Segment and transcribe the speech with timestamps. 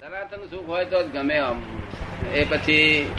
[0.00, 1.62] સનાતન સુખ હોય તો ગમે આમ.
[2.34, 3.10] એ પછી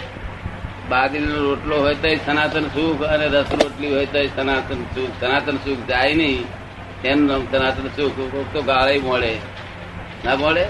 [0.90, 5.10] બાજરીનો રોટલો હોય તો સનાતન સુખ અને રસ રોટલી હોય તો સનાતન સુખ.
[5.20, 6.44] સનાતન સુખ જાય નહીં.
[7.04, 8.20] એનું સનાતન સુખ?
[8.54, 9.36] તો ગાળે મળે.
[10.26, 10.66] ના મળે?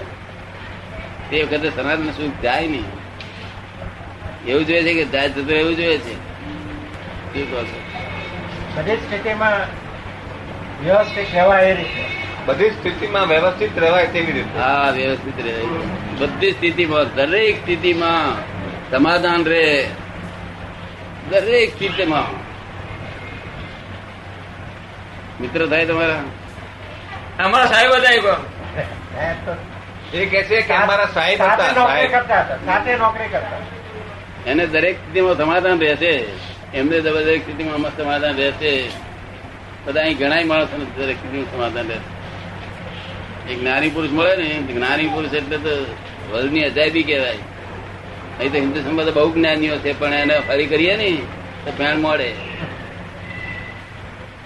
[1.29, 2.85] તે વખતે સનાતન સુખ જાય નહીં.
[4.47, 6.15] એવું જોઈએ છે કે જાય જતું એવું જોઈએ છે?
[7.33, 7.81] શું કહો છો?
[8.75, 9.59] બધી સ્થિતિમાં
[10.83, 12.20] વ્યવસ્થિત રહેવાય એ રીતે.
[12.45, 14.59] બધી સ્થિતિમાં વ્યવસ્થિત રહેવાય તેવી રીતે.
[14.59, 15.55] હા વ્યવસ્થિત રહે.
[16.19, 18.37] બધી સ્થિતિમાં દરેક સ્થિતિમાં
[18.91, 19.87] સમાધાન રહે.
[21.29, 22.29] દરેક સ્થિતિમાં.
[25.41, 26.23] મિત્ર થાય તમારા?
[27.43, 28.11] અમારા સાહેબ હતા
[30.13, 32.11] એ કે છે કે અમારા સાહેબ હતા નોકરી સાહેબ.
[32.11, 36.13] કરતા હતા સાથે નોકરી કરતા એને દરેક સ્થિતિમાં સમાધાન રહેશે.
[36.73, 38.73] એમને દરેક સ્થિતિમાં સમાધાન રહેશે.
[39.85, 42.20] બધા અહીં ઘણા માણસો દરેક સ્થિતિમાં સમાધાન રહેશે.
[43.51, 45.73] એક જ્ઞાની પુરુષ મળે ને જ્ઞાની પુરુષ એટલે તો
[46.31, 47.39] વર્લ્ડની અજાયબી કહેવાય.
[48.39, 51.09] અહીં તો હિન્દુસ્તાનમાં તો બહુ જ્ઞાનીઓ છે, પણ એને હરી કરીએ ને,
[51.65, 52.29] તો ફેણ મળે.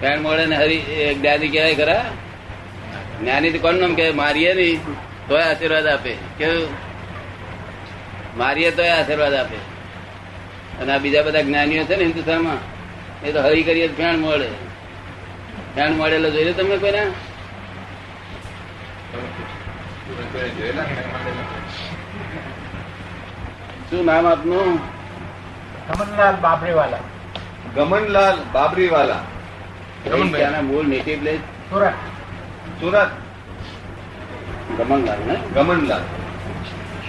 [0.01, 0.79] ફેણ મળે ને હરી
[1.19, 2.05] જ્ઞાની કહેવાય ખરા?
[3.21, 4.79] જ્ઞાની તો કોણ નામ કે મારીએ નહીં
[5.27, 6.13] તોય આશીર્વાદ આપે.
[6.37, 6.67] કેવું?
[8.37, 9.59] મારીએ તોય આશીર્વાદ આપે.
[10.81, 12.59] અને આ બીજા બધા જ્ઞાનીઓ છે ને હિન્દુસ્તાનમાં
[13.25, 14.49] એ તો હરી કરીએ ફેણ મળે.
[15.75, 17.07] ફેણ મળેલો જોઈ લો તમે કોઈના?
[23.89, 24.69] શું નામ આપનું?
[25.87, 27.03] ગમનલાલ બાબરીવાલા.
[27.75, 29.23] ગમનલાલ બાબરીવાલા.
[30.05, 31.95] ત્યાંના મૂળ નેટિવ પ્લેસ સુરત.
[32.81, 33.11] સુરત.
[34.77, 35.35] ગમનલાલ ને?
[35.55, 36.03] ગમનલાલ.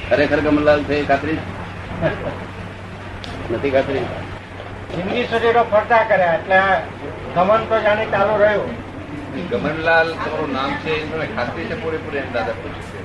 [0.09, 1.39] ખરેખર ગમનલાલ છે ખાતરી?
[3.51, 4.05] નથી ખાતરી?
[4.95, 6.61] જિંદગી સુધી તો ફરતા કર્યા એટલે
[7.35, 8.73] ગમન તો જાણે ચાલુ રહ્યું.
[9.51, 10.93] ગમનલાલ તમારું નામ છે
[11.25, 11.77] એ ખાતરી છે?
[11.83, 12.96] પૂરેપૂરી એમ દાદા પૂછ્યું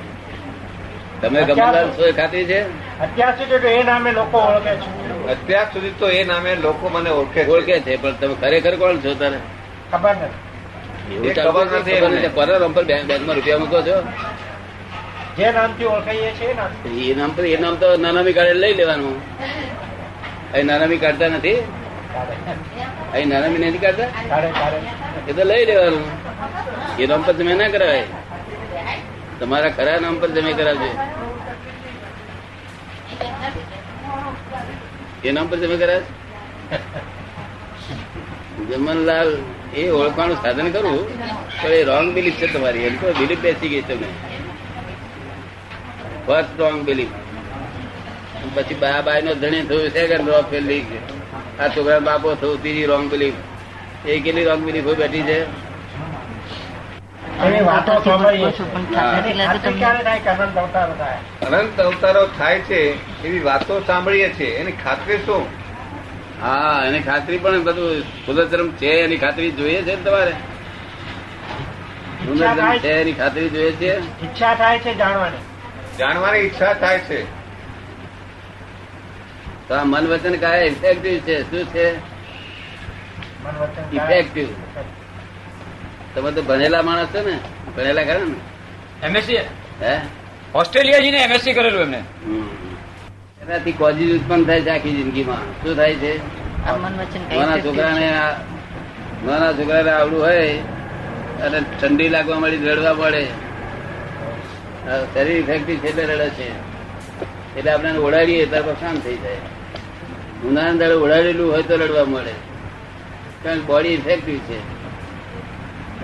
[1.21, 2.59] તમે ગમનલાલ છો એ ખાતરી છે?
[2.99, 4.89] અત્યાર સુધી તો એ નામે લોકો ઓળખે છે.
[5.31, 9.13] અત્યાર સુધી તો એ નામે લોકો મને ઓળખે ઓળખે છે પણ તમે ખરેખર કોણ છો
[9.13, 9.39] તારે?
[9.91, 11.35] ખબર નથી.
[11.35, 12.29] ખબર.
[12.35, 13.97] પર નંબર બેંકમાં રૂપિયા મૂકો છો?
[15.37, 16.71] જે નામથી ઓળખાઈએ છીએ એ નામ.
[17.09, 19.15] એ નામ તો એ નામ તો નાનામી કાઢે લઈ લેવાનું.
[20.53, 21.59] અહીં નાનામી કાઢતા નથી?
[23.13, 24.09] અહીં નાનામી નથી કાઢતા?
[25.29, 26.05] એ તો લઈ લેવાનું.
[26.99, 28.03] એ નામ પર તમે ના કરાય
[29.41, 30.89] તમારા ખરા નામ પર જમે કરાવજો.
[35.27, 36.03] એ નામ પર જમે કરાવ
[38.71, 39.29] જમનલાલ,
[39.81, 40.99] એ ઓળખવાનું સાધન કરું,
[41.61, 42.85] પણ એ રોંગ બિલીફ છે તમારી.
[42.89, 44.09] એમ તો બિલીફ બેસી ગઈ તમને
[46.27, 47.13] ફર્સ્ટ રોંગ બિલીફ
[48.55, 50.89] પછી બા બાય નો ધણી થયું સેકન્ડ રોંગ બિલીફ
[51.59, 53.39] આ છોકરા બાપો થયું, ત્રીજી રોંગ બિલીફ
[54.05, 55.39] એ કેટલી રોંગ બિલીફો બેઠી છે?
[57.39, 57.91] વાતો
[61.51, 62.79] અનંત અવતારો થાય છે
[63.27, 64.47] એવી વાતો સાંભળીએ છીએ.
[64.47, 65.45] એની ખાતરી શું?
[66.41, 70.31] હા એની ખાતરી પણ બધું પુનર્જન્મ છે એની ખાતરી જોઈએ છે ને તમારે?
[72.25, 73.97] પુનર્જન્મ છે એની ખાતરી જોઈએ છે?
[73.97, 75.37] ઈચ્છા થાય છે જાણવાની.
[75.99, 77.25] જાણવાની ઈચ્છા થાય છે.
[79.67, 81.41] તો આ મન વચન કાય ઇફેક્ટિવ છે?
[81.41, 81.97] શું છે?
[83.43, 84.47] મન વચન ઇફેક્ટિવ
[86.15, 87.35] તમે તો ભણેલા માણસ છો ને.
[87.77, 89.05] ભણેલા ખરા ને?
[89.05, 89.99] એમએસસી હે?
[90.55, 92.03] ઓસ્ટ્રેલિયા જઈને એમએસસી કરેલું એમને.
[93.41, 95.41] એનાથી કોઝિસ ઉત્પન્ન થાય છે આખી જિંદગીમાં.
[95.63, 96.13] શું થાય છે?
[96.65, 98.07] નાના છોકરાને
[99.25, 100.57] નાના છોકરાને આવડું હોય
[101.41, 103.23] અને ઠંડી લાગવા મળી રડવા મળે
[105.13, 106.49] શરીર ઇફેક્ટિવ છે એટલે રડે છે.
[107.57, 109.37] એટલે આપણે ઓળાડીએ ત્યારે શાંત થઈ જાય.
[110.45, 112.35] ઉનાળા દાડે ઓળાડેલું હોય તો રડવા મળે.
[113.43, 114.80] કારણ બોડી ઇફેક્ટિવ છે.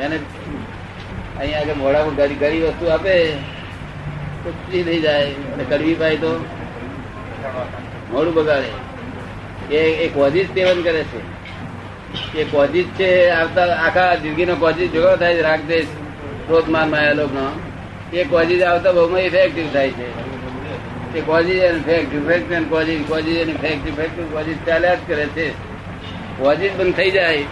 [0.01, 0.17] એને
[1.39, 3.13] અહીંયા આગળ મોઢામાં ગરી વસ્તુ આપે,
[4.43, 5.25] તો ફ્રી થઈ જાય.
[5.53, 6.31] અને કડવી પાય તો
[8.11, 8.71] મોડું બગાડે.
[9.75, 11.21] એ એક કોઝિસ સેવન કરે છે?
[12.39, 15.89] એ કોઝિસ છે, આવતા આખા જિંદગીનો કોઝિસ ભેગો થાય રાગદેશ
[16.47, 17.45] ક્રોધમાન માયા લોકનો
[18.13, 20.07] એ કોઝિસ આવતા બહુમાં ઇફેક્ટિવ થાય છે.
[21.17, 25.25] એ causes and effect effect and causes causes and effect effective causes ચાલ્યા જ કરે
[25.35, 25.47] છે.
[26.39, 27.43] કોઝિસ બંધ થઈ જાય,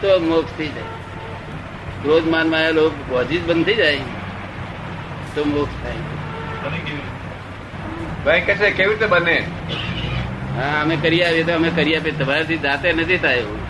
[0.00, 1.01] તો મોક્ષ થઈ જાય.
[2.02, 2.94] ક્રોધમાન માયા લોક
[3.30, 3.98] જ બંધ થઈ જાય
[5.34, 6.00] તો મોક્ષ થાય.
[8.24, 9.36] ભાઈ કે કેવી રીતે બને?
[10.56, 12.12] હા અમે કરી આવીએ તો અમે કરી આપીએ.
[12.12, 13.60] તમારાથી જાતે નથી થાય એવું.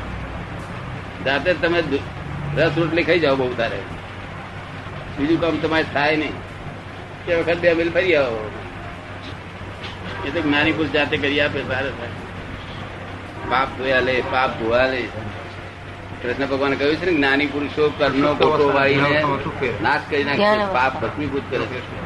[1.24, 1.82] જાતે તમે
[2.56, 3.78] રસ રોટલી ખાઈ જાઓ બહુ તારે.
[5.18, 6.34] બીજું કામ તમારે થાય નહીં.
[7.26, 8.50] તે વખત બે મિલ ફરી આવો.
[10.26, 11.92] એ તો જ્ઞાની પુરુષ જાતે કરી આપે ભારત
[13.50, 15.02] પાપ ધોયા લે પાપ ધોવા લે.
[16.22, 19.24] કૃષ્ણ ભગવાન કહ્યું છે ને જ્ઞાની પુરુષો કર્મનો કોટો વાળીને
[19.82, 20.72] નાશ કરી નાખે છે.
[20.72, 22.02] પાપ ભસ્મીભૂત કરે છે.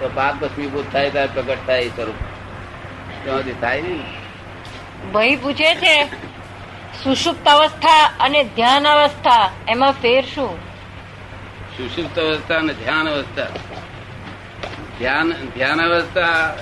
[0.00, 2.14] તો પાપ ભસ્મીભૂત થાય ત્યારે પ્રગટ થાય એ સ્વરૂપ.
[3.24, 4.02] ત્યાંથી થાય નહીં?
[5.12, 6.04] ભાઈ પૂછે છે
[7.04, 10.56] સુષુપ્ત અવસ્થા અને ધ્યાન અવસ્થા એમાં ફેર શું?
[11.76, 13.46] સુષુપ્ત અવસ્થા અને ધ્યાન અવસ્થા.
[14.98, 16.56] ધ્યાન ધ્યાન અવસ્થા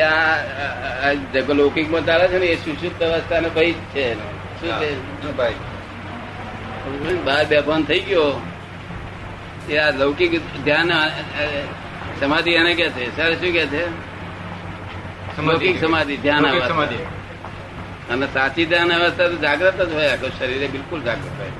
[0.00, 5.32] આ- લૌકિકમાં ચાલે છે ને એ સુષુપ્ત અવસ્થા ને ભાઈ જ છે શું છે?
[5.36, 5.54] ભાઈ.
[7.24, 8.26] બહાર બેભાન થઈ ગયો.
[9.68, 10.32] એ આ લૌકિક
[10.64, 10.90] ધ્યાન
[12.20, 13.16] સમાધિ એને કે છે.
[13.16, 13.84] સર શું કે છે?
[15.42, 16.98] લૌકિક સમાધિ ધ્યાન સમાધિ.
[18.10, 21.52] અને સાચી ધ્યાન અવસ્થા તો જાગ્રત જ હોય આખું શરીરે બિલકુલ જાગૃત હોય.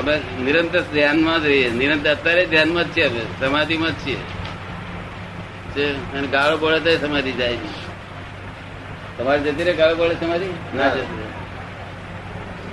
[0.00, 1.70] અમે નિરંતર ધ્યાનમાં જ રહીએ.
[1.70, 3.22] નિરંતર અત્યારે ધ્યાનમાં જ છીએ અમે.
[3.40, 4.18] સમાધિમાં જ છીએ.
[6.14, 7.86] અને ગાળો પડે તો સમાધિ જાય છે.
[9.18, 10.48] તમારે જતી રહે ગાળો પડે સમાધિ?
[10.74, 11.25] ના જતી.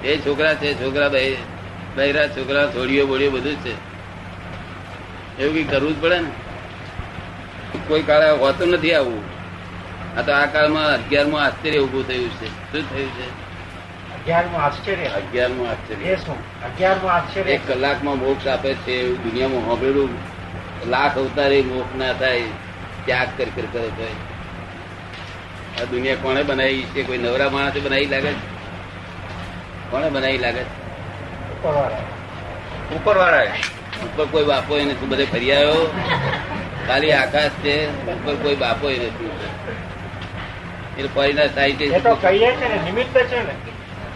[0.03, 1.37] એ છોકરા છે છોકરા બહી-
[1.95, 3.93] બૈરા છોકરા થોડીઓ બોડીઓ બધું જ છે.
[5.39, 6.31] એવું કઈ કરવું જ પડે ને?
[7.87, 9.23] કોઈ કાળે હોતું નથી આવું.
[10.17, 12.47] આ તો આ કાળમાં અગિયારમું આશ્ચર્ય ઉભું થયું છે.
[12.47, 13.29] શું થયું છે?
[14.13, 15.05] અગિયારમું આશ્ચર્ય.
[15.05, 16.13] અગિયારમું આશ્ચર્ય.
[16.63, 17.51] અગિયારમું આશ્ચર્ય.
[17.51, 20.09] એક કલાકમાં મોક્ષ આપે છે એવું દુનિયામાં સાંભળેલું
[20.89, 22.41] લાખ અવતારે મોક્ષ ના થાય
[23.05, 24.07] ત્યાગ કર કર તો
[25.81, 27.03] આ દુનિયા કોણે બનાવી છે?
[27.03, 28.52] કોઈ નવરા માણસે બનાવી લાગે છે?
[29.93, 30.63] કોણે બનાવી લાગે?
[32.95, 33.57] ઉપર વાળા
[34.05, 35.83] ઉપર કોઈ બાપો એને નથી બધે ફરી આવ્યો
[36.87, 37.75] ખાલી આકાશ છે
[38.13, 39.31] ઉપર કોઈ બાપો એને નથી.
[40.97, 41.67] એટલે ફરીના
[41.97, 43.55] એ તો કહીએ છે ને નિમિત્ત છે ને.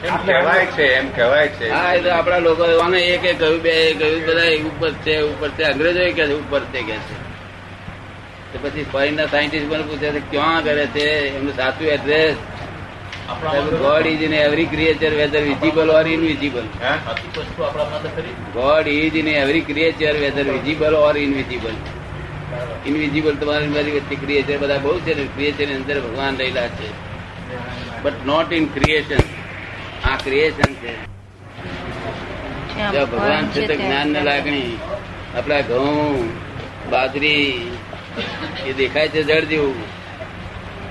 [0.08, 1.70] એમ કહેવાય છે એમ કહેવાય છે.
[1.70, 5.22] હા એ તો આપણા લોકો એવાને એક એક કહ્યું બે એ કહ્યું બધા ઉપર છે
[5.22, 7.16] ઉપર છે અંગ્રેજો કે છે ઉપર છે કે છે.
[8.52, 11.08] તો પછી ફોરીના સાયન્ટિસ્ટ પણ પૂછે છે ક્યાં કરે છે?
[11.38, 12.36] એમનું સાચું address
[13.28, 16.66] God is in every creature whether visible or invisible
[18.54, 21.76] God is in every creature whether visible or invisible
[22.86, 26.90] invisible તમારી મારી વચ્ચે ક્રિએચર બધા બહુ છે ને ક્રિએચર અંદર ભગવાન રહેલા છે.
[28.04, 29.24] બટ નોટ ઇન ક્રિએશન
[30.04, 30.94] આ ક્રિએશન છે.
[32.94, 34.80] ભગવાન છે તો જ્ઞાન ને લાગણી
[35.36, 36.32] આપણા ઘઉં
[36.90, 37.72] બાજરી
[38.66, 39.97] એ દેખાય છે જળ જેવું.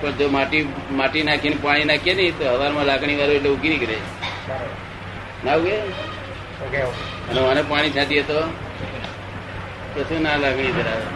[0.00, 0.62] પણ જો માટી
[1.00, 3.98] માટી નાખીને પાણી નાખીએ ને તો હવારમાં લાકડી વાળું એટલે ઉગી નીકળે.
[5.44, 5.76] ના ઉગે.
[7.30, 8.38] અને મને પાણી છાંટીએ તો?
[9.94, 11.06] તો ના લાગણી ધરાવે.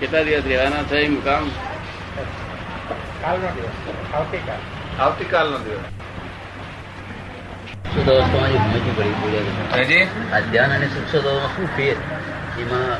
[0.00, 1.44] કેટલા દિવસ રહેવાના છે મુકામ
[4.98, 5.86] આવતીકાલનો દિવસ.
[7.94, 10.06] સુદવસ્થામાં સમજવું પડી બોલ્યા
[10.36, 11.96] આ ધ્યાન અને સુક્ષોમાં શું ફેર
[12.62, 12.90] એમાં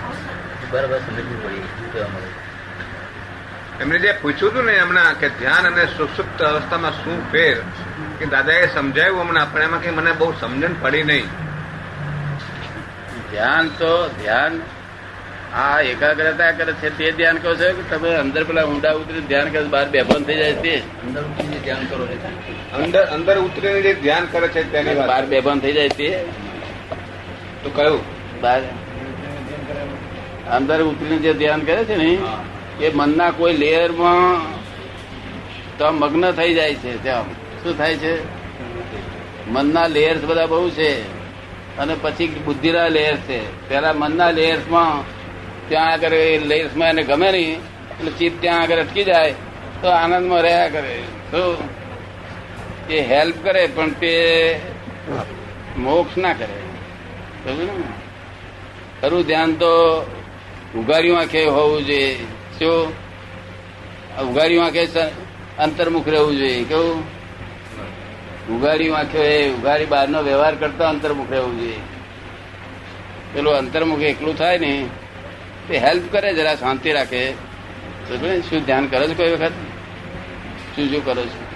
[0.72, 1.64] બરાબર સમજવું પડી.
[1.76, 2.30] શું કહેવા મળે
[3.80, 7.56] એમને જે પૂછ્યું હતું ને હમણાં કે ધ્યાન અને સુસુપ્ત અવસ્થામાં શું ફેર
[8.18, 11.28] કે દાદાએ સમજાવ્યું હમણાં પણ એમાં કે મને બહુ સમજણ પડી નહીં.
[13.30, 14.54] ધ્યાન તો ધ્યાન
[15.54, 19.48] આ એકાગ્રતા કરે છે તે ધ્યાન કહો છો કે તમે અંદર પેલા ઊંડા ઉતરી ધ્યાન
[19.50, 20.74] કરે બહાર બેભાન થઈ જાય તે?
[21.04, 22.04] અંદર ઉતરીને ધ્યાન કરો
[22.78, 26.08] અંદર અંદર ઉતરીને જે ધ્યાન કરે છે તેની બહાર બેભાન થઈ જાય તે?
[27.62, 28.00] તો કયું?
[28.42, 28.60] બહાર.
[30.58, 32.10] અંદર ઉતરીને જે ધ્યાન કરે છે ને
[32.80, 34.36] એ મનના કોઈ લેયરમાં
[35.78, 37.26] તો મગ્ન થઈ જાય છે ત્યાં
[37.60, 38.14] શું થાય છે?
[39.50, 40.90] મનના લેયર્સ બધા બહુ છે
[41.78, 43.40] અને પછી બુદ્ધિના લેયર છે.
[43.68, 44.94] પેલા મનના લેયર્સમાં
[45.68, 47.58] ત્યાં આગળ એ લેયર્સમાં એને ગમે નહીં,
[47.90, 49.34] એટલે ચિત્ત ત્યાં આગળ અટકી જાય
[49.82, 50.96] તો આનંદમાં રહ્યા કરે.
[51.32, 51.42] તો
[52.90, 54.12] એ હેલ્પ કરે પણ તે
[55.78, 56.58] મોક્ષ ના કરે.
[59.00, 59.72] ખરું ધ્યાન તો
[60.76, 62.16] ઉઘાડ્યું આંખે હોવું જોઈએ.
[62.60, 62.92] શું
[64.28, 64.86] ઉઘાડી વાંખે
[65.58, 66.64] અંતર્મુખ રહેવું જોઈએ.
[66.64, 67.04] કેવું?
[68.48, 71.80] ઉઘાડ્યું એ ઉઘાડી બહારનો વ્યવહાર કરતા અંતર્મુખ રહેવું જોઈએ.
[73.32, 74.86] પેલું અંતર્મુખ એકલું થાય ને
[75.68, 77.30] તે હેલ્પ કરે જરા શાંતિ રાખે.
[77.30, 78.40] ને?
[78.40, 79.52] શું ધ્યાન કરો છો કોઈ વખત?
[80.76, 81.46] શું શું કરો છો?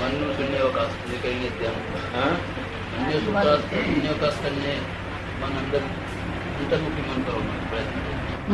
[0.00, 2.20] મનનું શૂન્યવકાશ કરીને ધ્યાન?
[2.20, 2.36] હા?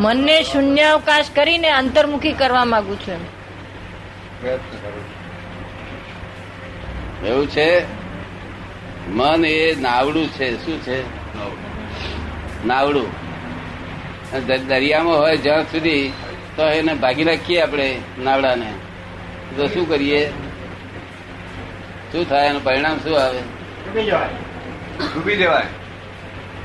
[0.02, 3.21] મનને શૂન્યાવકાશ કરીને અંતર્મુખી કરવા માંગુ છું
[7.26, 7.69] એવું છે?
[9.19, 10.49] મન એ નાવડું છે.
[10.64, 10.99] શું છે?
[12.67, 13.09] નાવડું.
[14.69, 16.12] દરિયામાં હોય જ્યાં સુધી
[16.57, 17.88] તો એને ભાગી નાખીએ આપણે
[18.25, 18.71] નાવડાને.
[19.57, 20.21] તો શું કરીએ?
[22.12, 22.47] શું થાય?
[22.47, 23.40] એનું પરિણામ શું આવે?
[24.99, 25.67] ડૂબી જવાય.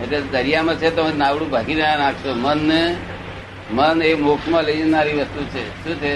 [0.03, 2.29] એટલે દરિયામાં છે તો નાવડું ભાગી ના નાખશો.
[2.35, 2.81] મન ને
[3.72, 5.63] મન એ મોક્ષમાં લઈ જનારી વસ્તુ છે.
[5.84, 6.13] શું છે?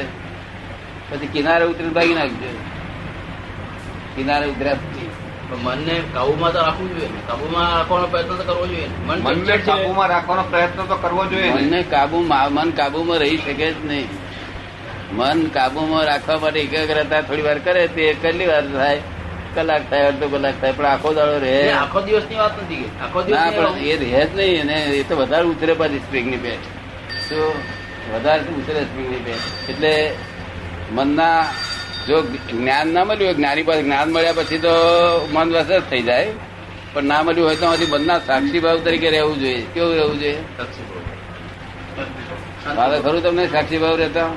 [1.09, 2.49] પછી કિનારે ઉતરીને ભાગી નાખજો.
[4.15, 5.05] કિનારે ઉતર્યા
[5.47, 10.43] મનને કાબુમાં તો રાખવું જોઈએ કાબુમાં રાખવાનો પ્રયત્ન તો કરવો જોઈએ મન મનને કાબુમાં રાખવાનો
[10.43, 11.61] પ્રયત્ન તો કરવો જોઈએ ને.
[11.61, 14.09] મનને કાબુમાં મન કાબુમાં રહી શકે જ નહીં.
[15.11, 19.01] મન કાબુમાં રાખવા માટે એકાગ્રતા થોડી વાર કરે તે કેટલી વાર થાય?
[19.55, 21.71] કલાક થાય અડધો કલાક થાય પણ આખો દાડો રહે.
[21.73, 25.15] આખો દિવસની વાત નથી આખો ના દિવસ પણ એ રહે જ નહીં અને એ તો
[25.15, 26.63] વધારે ઉતરે પાછી સ્પ્રિંગની પેટ
[27.29, 27.41] તો
[28.13, 28.81] વધારે ઉતરે
[29.69, 30.11] એટલે
[30.91, 31.45] મનના
[32.07, 34.73] જો જ્ઞાન ના મળ્યું જ્ઞાની પાસે જ્ઞાન મળ્યા પછી તો
[35.33, 36.27] મન વસ થઈ જાય.
[36.93, 39.61] પણ ના મળ્યું હોય તો મનના સાક્ષી ભાવ તરીકે રહેવું જોઈએ.
[39.73, 40.37] કેવું રહેવું જોઈએ?
[42.75, 44.29] મારે ખરું તમને સાક્ષી ભાવ રહેતા?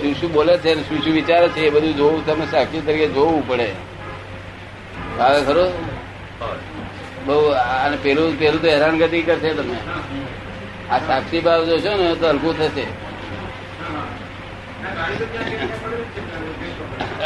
[0.00, 3.48] શું શું બોલે છે શું શું વિચારે છે એ બધું જોવું, તમે સાક્ષી તરીકે જોવું
[3.48, 3.68] પડે.
[5.18, 5.72] મારે ખરું?
[7.26, 7.36] બહુ
[7.84, 9.76] અને પેલું પેલું તો હેરાનગતિ કરશે તમે
[10.90, 12.84] આ સાક્ષી ભાવ જોશો ને તો હલકું થશે.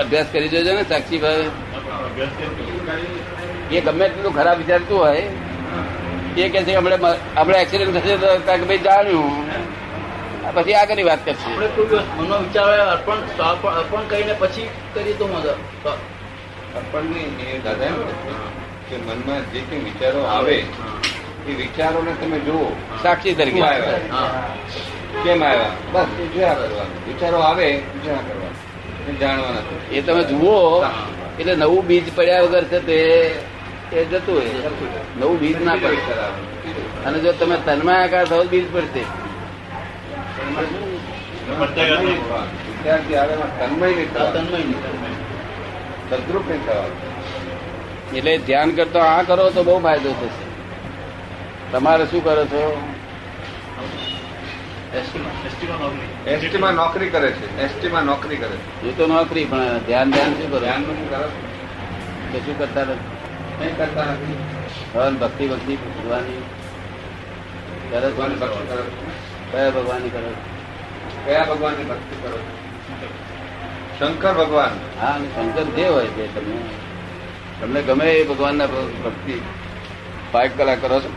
[0.03, 1.41] અભ્યાસ કરી જોજો ને સાક્ષી ભાવ.
[3.77, 5.25] એ ગમે તેટલું ખરાબ વિચારતું હોય
[6.37, 7.03] એ કે છે હમણાં
[7.39, 9.35] હમણાં એક્સિડન્ટ થશે તો કાંઈક ભાઈ જાણ્યું.
[10.57, 11.51] પછી આગળની વાત કરશે.
[12.19, 15.59] મનનો વિચાર આવે, અર્પણ અર્પણ અર્પણ કરીને પછી કરીએ તો મજા.
[16.79, 17.93] અર્પણ નહીં દાદા
[18.89, 20.57] કે મનમાં જે કંઈ વિચારો આવે
[21.49, 22.67] એ વિચારોને તમે જુઓ.
[23.03, 23.61] સાક્ષી તરીકે.
[23.61, 23.99] આવ્યા?
[25.25, 25.71] કેમ આવ્યા?
[25.93, 26.99] બસ એ જોયા કરવાનું.
[27.09, 27.69] વિચારો આવે
[28.05, 28.57] જોયા કરવાનું.
[29.09, 30.85] એ જાણવાના એ તમે જુઓ
[31.41, 32.99] એટલે નવું બીજ પડ્યા વગર છે તે
[33.93, 34.51] એ જતું હોય
[35.21, 35.97] નવું બીજ ના પડે.
[37.07, 39.03] અને જો તમે તન્માય આકાર થવો બીજ પડશે.
[42.67, 43.35] વિદ્યાર્થી આવે.
[43.59, 45.19] તન્મય નહીં.
[46.11, 47.08] તદ્રુપ નહીં થવાનું.
[48.15, 50.49] એટલે ધ્યાન કરતો આ કરો તો બહુ ફાયદો થશે.
[51.73, 52.89] તમારે શું કરો છો?
[56.27, 57.09] એસટીમાં નોકરી.
[57.09, 57.63] કરે છે.
[57.63, 58.89] એસટીમાં નોકરી કરે છે.
[58.89, 60.61] એ તો નોકરી પણ ધ્યાન ધ્યાન શું કરો?
[60.61, 60.83] ધ્યાન
[62.33, 63.19] કે શું કરતા નથી
[63.61, 64.37] નહીં કરતા નથી.
[64.95, 66.43] ભગવાન ભક્તિ ભક્તિ ભગવાનની
[67.91, 68.11] કરે
[69.53, 70.35] કયા ભગવાનની કરો
[71.25, 72.53] કયા ભગવાનની ભક્તિ કરો છો?
[73.99, 75.01] શંકર ભગવાન.
[75.01, 76.88] હા અને શંકર જે હોય તે તમને
[77.61, 78.67] તમને ગમે એ ભગવાનના
[79.05, 79.37] ભક્તિ.
[80.33, 81.11] પાંચ કલાક કરો છો.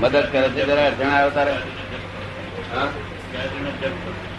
[0.00, 1.52] મદદ કરે છે જરા અડચણ આવે તારે
[2.72, 2.88] હા?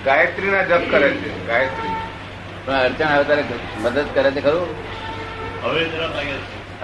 [0.06, 1.94] ગાયત્રીના જપ કરે છે ગાયત્રી.
[2.66, 3.44] પણ અડચણ આવે તારે
[3.84, 4.70] મદદ કરે છે ખરું?
[5.64, 5.82] હવે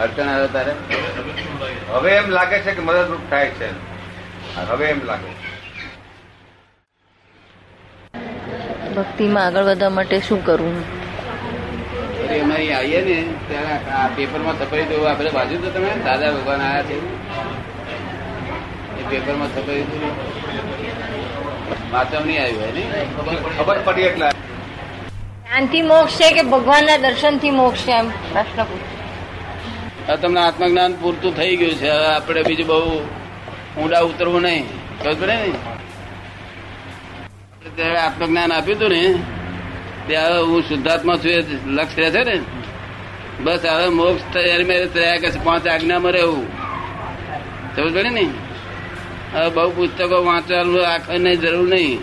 [0.04, 0.74] અડચણ આવે તારે
[1.94, 3.70] હવે એમ લાગે છે કે મદદરૂપ થાય છે.
[4.72, 5.32] હવે એમ લાગે
[8.96, 10.80] ભક્તિમાં આગળ વધવા માટે શું કરવું?
[12.32, 13.16] એટલે અમે આવીએ ને
[13.48, 16.96] ત્યારે આ પેપરમાં છપાઈ દઉં આપણે બાજુ તો તમે દાદા ભગવાન આવ્યા છે.
[19.00, 20.02] એ પેપરમાં છપાઈ દઉં
[21.92, 22.82] વાંચવા નહીં આવ્યું હોય ને
[23.58, 24.04] ખબર પડી?
[24.04, 24.28] એટલે.
[25.46, 28.08] જ્ઞાનથી મોક્ષ છે કે ભગવાનના દર્શનથી મોક્ષ છે એમ?
[28.34, 28.86] પ્રશ્ન પૂછ.
[30.08, 31.90] હવે તમને આત્મજ્ઞાન પૂરતું થઈ ગયું છે.
[32.16, 33.02] આપણે બીજું બહુ
[33.82, 34.66] ઊંડા ઉતરવું નહીં.
[35.04, 35.38] ખબર પડે ને
[37.76, 39.02] ત્યારે આત્મજ્ઞાન આપ્યું હતું ને
[40.12, 42.38] ત્યારે હું શુદ્ધાત્મા છું એ લક્ષ રહે છે ને?
[43.44, 46.48] બસ હવે મોક્ષ તૈયાર કરશે પાંચ આજ્ઞામાં રહેવું.
[47.76, 48.26] સમજ પડે ને?
[49.34, 52.00] હવે બહુ પુસ્તકો વાંચવાનું આખની જરૂર નહીં.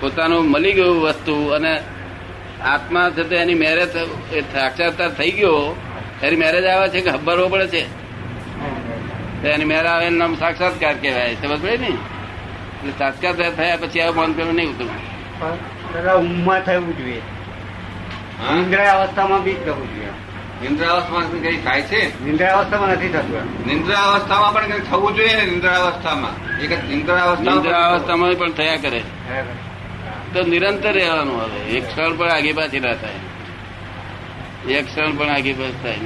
[0.00, 1.72] પોતાનું મળી ગયું વસ્તુ અને
[2.64, 3.92] આત્મા છે તો એની મેરેજ
[4.52, 5.76] સાક્ષાત્કાર થઈ ગયો.
[6.22, 7.82] એની મેરેજ આવે છે કે ખબરવો પડે છે?
[9.42, 11.34] તો એની મેરેજ આવે નામ સાક્ષાત્કાર કહેવાય.
[11.34, 11.92] સમજ પડે ને?
[12.80, 15.00] એટલે સાક્ષાત્કાર થયા પછી હવે બંધ કરવું નહીં ઉતરવું
[15.94, 17.22] દાદા ઊંઘમાં થવું જોઈએ.
[18.40, 18.54] હા?
[18.54, 20.10] નિંદ્રા અવસ્થામાં બી થવું જોઈએ.
[20.62, 22.24] નિંદ્રાવસ્થામાં કઈ થાય છે?
[22.24, 26.70] નિંદ્રા અવસ્થામાં નથી થતું નિંદ્રાવસ્થામાં નિંદ્રા અવસ્થામાં પણ કઈ થવું જોઈએ ને નિંદ્રા અવસ્થામાં એક
[26.70, 29.02] જ નિંદ્રા નિંદ્રા અવસ્થામાં અવસ્થામાં પણ થયા કરે.
[30.34, 31.60] તો નિરંતર રહેવાનું હવે.
[31.60, 33.12] એક ક્ષણ પણ આગે પાછી ના થાય.
[34.72, 35.98] એક ક્ષણ પણ આગે પાછી થાય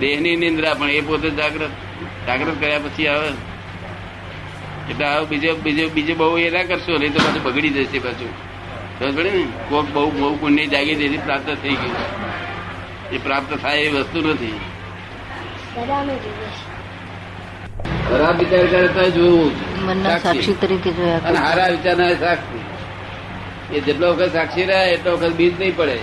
[0.00, 1.70] દેહની નિંદ્રા પણ એ પોતે જાગ્રત
[2.26, 3.28] જાગ્રત કર્યા પછી આવે.
[4.92, 8.32] એટલે હવે બીજો બીજો બીજું બહુ એ ના કરશો નહીં તો પાછું બગડી જશે પાછું.
[8.98, 9.44] સમજ પડે ને?
[9.68, 11.96] કોક બહુ બહુ પુણ્ય જાગી તેથી પ્રાપ્ત થઈ ગયું.
[13.12, 14.60] એ પ્રાપ્ત થાય એ વસ્તુ નથી.
[18.08, 19.52] ખરાબ વિચાર કરે તો
[19.86, 20.54] મનના સાક્ષી.
[20.54, 21.76] તરીકે જોયા અને કરો.
[21.76, 22.64] વિચાર ના સાક્ષી.
[23.76, 25.98] એ જેટલો વખત સાક્ષી રહે એટલો વખત બીજ નહીં પડે.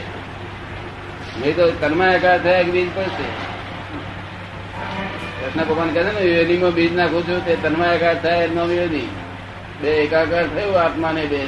[1.41, 1.67] નહીં તો
[2.15, 3.25] એકાદ થયા કે બીજ પડશે?
[5.50, 9.10] કૃષ્ણ ભગવાન કહે છે ને યોનિમાં બીજ નાખું છું તે તન્મા એકાદ થાય એનો યોની.
[9.82, 11.46] બે એકાકાર થયું આત્માને બે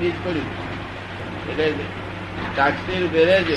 [0.00, 0.48] બીજ પડ્યું.
[1.50, 1.84] એટલે
[2.56, 3.56] સાક્ષી રૂપે રહેજો.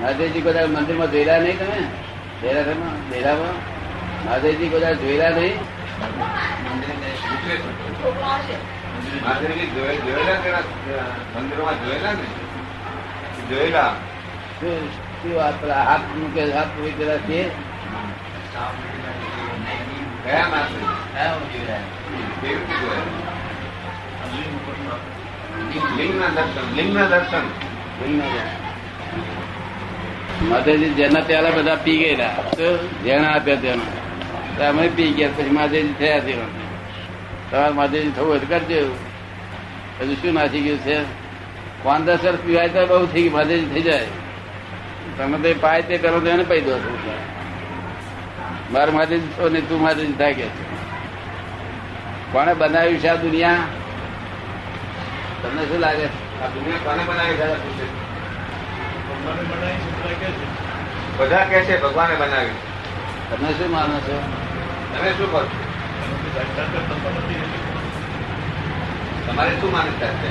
[0.00, 1.78] મહાદેવજી બધા મંદિરમાં જોયેલા નહીં તમે?
[2.42, 3.56] ડેરામાં દેરામાં
[4.26, 5.56] મહાદેવજી કદાચ જોયેલા નહીં?
[9.74, 10.38] જોયેલા
[13.50, 13.94] જોયેલા
[15.24, 17.48] શું વાત પેલા હાથ મૂકે હાથ પેલા છે?
[30.48, 32.34] માતાજી જેના પ્યાલા બધા પી ગયેલા.
[33.04, 34.68] જેના આપ્યા તેના.
[34.68, 36.50] અમે પી ગયા પછી માતાજી થયા તેના.
[37.50, 38.80] તમારે માતાજી થવું હોય કરજો
[40.00, 40.98] હજુ શું નાસી ગયું છે?
[41.84, 44.06] પાંચ દસ વર્ષ પીવાય તો બહુ થઈ ગયું માધેજી થઈ જાય.
[45.18, 46.90] તમે તો પાય તે પેલો તો એને પૈ દો છો.
[48.72, 48.90] મારે
[49.36, 50.46] છો ને તું માતાજી થાય કે
[52.32, 53.64] કોને બનાવ્યું છે આ દુનિયા?
[55.42, 56.06] તમને શું લાગે?
[56.42, 57.86] આ દુનિયા કોને બનાવી છે?
[61.18, 61.74] બધા કે છે.
[61.82, 62.58] ભગવાને બનાવી.
[63.30, 64.16] તમે શું માનો છો?
[64.94, 65.40] તમે શું કહો
[69.26, 70.30] તમારે શું માનતા છે?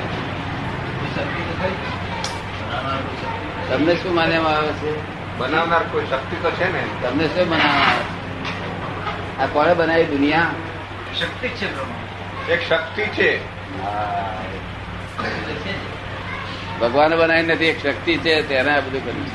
[3.69, 4.91] તમને શું માનવામાં આવે છે?
[5.37, 6.83] બનાવનાર કોઈ શક્તિ તો છે ને?
[7.01, 9.41] તમને શું બનાવવામાં આવે છે?
[9.41, 10.49] આ કોણે બનાવી દુનિયા?
[11.19, 11.67] શક્તિ છે
[12.53, 13.39] એક શક્તિ છે.
[16.81, 19.31] ભગવાન બનાવી નથી એક શક્તિ છે તેને આ બધું કર્યું.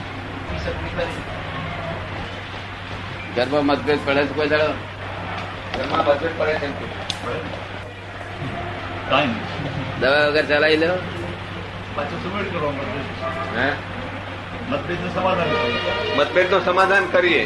[3.37, 4.73] ઘરમાં મતભેદ પડે છે કોઈ દાડો?
[5.76, 6.68] ઘરમાં મતભેદ પડે છે
[10.00, 10.94] દવા વગર ચલાવી લો.
[13.56, 13.68] હે?
[14.70, 17.44] મતભેદનું સમાધાન કરીએ.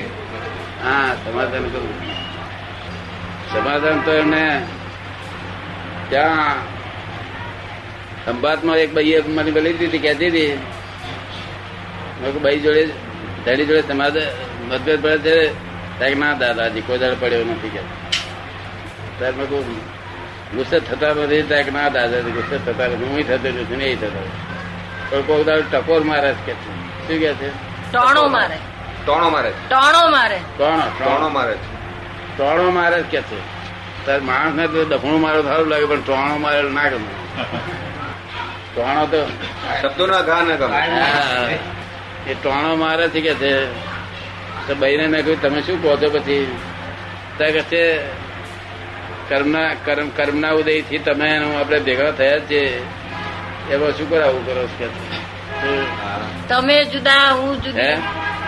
[0.85, 1.97] હા સમાધાન કરવું.
[3.53, 4.45] સમાધાન તો એમને
[6.11, 6.57] ત્યાં
[8.25, 10.53] સંભાતમાં એક ભાઈએ મને બોલી દીધી કહેતી હતી.
[12.43, 12.83] ભાઈ જોડે
[13.45, 14.31] તેની જોડે સમાધાન
[14.69, 15.37] મતભેદ પડે છે
[15.99, 17.83] ત્યાં ના દાદાજી કોઈ દાડ પડ્યો નથી કે
[19.19, 19.67] ત્યારે મેં કહું
[20.55, 24.23] ગુસ્સે થતા નથી ત્યાં ના દાદાજી ગુસ્સે થતા નથી હું થતો નથી નહીં થતો
[25.11, 26.82] પણ કોઈ દાડ ટકોર મારે જ કે છે.
[27.09, 27.49] શું કે છે?
[27.93, 28.59] ટોણો મારે.
[29.07, 30.39] ટોણો મારે ટોણો મારે.
[30.59, 31.29] ટોણો ટોણો.
[31.29, 31.71] મારે છે.
[32.37, 33.39] ટોણો મારે કે છે.
[34.07, 37.13] તાર માણસ ને તો દફણું મારે સારું લાગે પણ ટોણો મારે ના ગમે.
[38.75, 39.27] ટોણો તો
[39.83, 41.59] શબ્દો ના ઘા ના ગમે.
[42.27, 43.53] એ ટોણો મારે છે કે છે.
[44.67, 46.57] તો બહેને મેં કહ્યું તમે શું કહો છો પછી?
[47.37, 48.01] ત્યાં કે છે
[49.29, 52.61] કર્મના કર્મ કર્મના ઉદયથી તમે આપણે ભેગા થયા જ છે
[53.75, 54.47] એમાં શું કરાવું?
[54.47, 54.87] કરો કે.
[56.49, 57.97] તમે જુદા હું જુદી.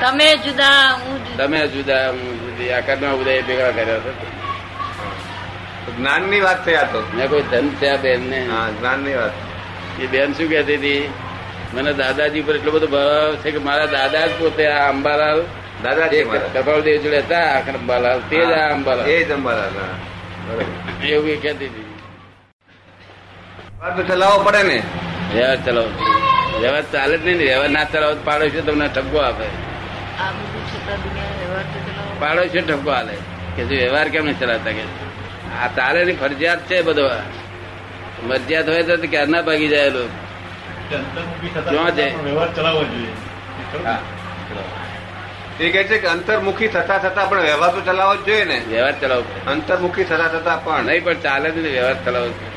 [0.00, 2.70] તમે જુદા હું તમે જુદા હું જુદી.
[2.72, 4.33] આકારના ઉદય ભેગા કર્યા હતા.
[5.98, 7.00] જ્ઞાનની વાત થઈ આ તો.
[7.14, 9.33] મેં કોઈ ધન થયા બેન ને હા જ્ઞાનની વાત.
[10.00, 11.12] એ બેન શું કહેતી હતી?
[11.74, 15.42] મને દાદાજી પર એટલો બધો ભાવ છે કે મારા દાદા જ પોતે આ અંબાલાલ.
[15.83, 16.48] દાદા મારા.
[16.54, 18.20] કપાળદેવ જોડે હતા અંબાલાલ.
[18.20, 19.07] તે જ આ અંબાલાલ.
[19.07, 19.72] એ જ અંબાલાલ.
[21.07, 21.94] એવું એ કહેતી હતી.
[23.80, 24.83] વાત ચલાવવો પડે ને.
[25.35, 26.23] યાર ચલાવો
[26.60, 29.46] વ્યવહાર ચાલે જ નહીં ને વ્યવહાર ના ચલાવો તો પાડોશી તમને ઠપકો આપે.
[32.20, 33.14] પાડો છે ઠપકો આલે
[33.56, 34.84] કે જો વ્યવહાર કેમ નહીં ચલાવતા કે?
[35.62, 37.04] આ ચાલે ની ફરજિયાત છે બધો
[38.28, 40.10] મરજિયાત હોય તો ક્યારના ભાગી જાય લોકો?
[42.90, 43.12] જોઈએ.
[45.60, 48.58] એ કહે છે કે અંતર્મુખી થતા થતા પણ વ્યવહાર તો ચલાવવો જ જોઈએ ને.
[48.68, 50.84] વ્યવહાર ચલાવવો અંતરમુખી થતા થતા પણ.
[50.84, 52.53] નહીં પણ ચાલે જ નહીં વ્યવહાર ચલાવવો જ પડે.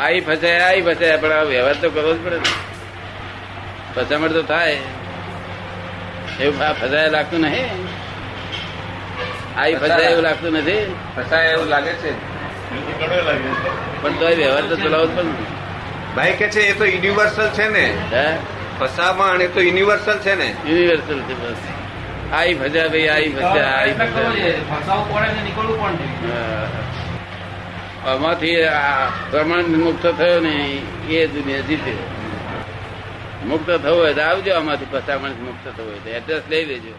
[0.00, 1.16] આઈ ફસાય આઈ ફસાય.
[1.16, 2.50] પણ આ વ્યવહાર તો કરવો જ પડે ને.
[3.94, 4.78] ફસામણ તો થાય.
[6.40, 7.68] એવું આ ફસાય લાગતું નહીં
[9.58, 10.94] આઈ ફસાય એવું લાગતું નથી.
[11.16, 12.12] ફસાય એવું લાગે છે.
[14.02, 15.32] પણ તો પણ વ્યવહાર તો ચલાવવો જ પડે
[16.16, 17.84] ભાઈ કે છે એ તો યુનિવર્સલ છે ને.
[18.12, 18.24] હે?
[18.80, 20.48] ફસામણ એ તો યુનિવર્સલ છે ને.
[20.66, 21.56] યુનિવર્સલ છે બસ.
[22.32, 24.54] આઈ ફસ્યા ભાઈ આઈ ફસ્યા આઈ ફસ્યા.
[24.70, 25.94] ફસાવું પડે ને નીકળવું પણ.
[28.06, 30.52] આમાંથી આ પ્રમાણ મુક્ત થયો ને
[31.10, 31.94] એ દુનિયા જીતે
[33.46, 36.94] મુક્ત થવું હોય તો આવજો આમાંથી ફસામણ મુક્ત થવું હોય તો એડ્રેસ લઈ લેજો.